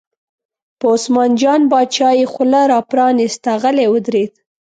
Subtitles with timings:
[0.79, 4.31] په عثمان جان باچا یې خوله را پرانسته، غلی ودرېد.